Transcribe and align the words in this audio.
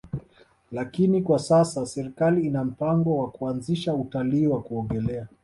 Lakini 0.71 1.21
kwa 1.21 1.39
sasa 1.39 1.85
serikali 1.85 2.45
ina 2.47 2.63
mpango 2.63 3.17
wa 3.17 3.31
kuanzisha 3.31 3.93
utalii 3.93 4.47
wa 4.47 4.61
kuogelea 4.61 5.27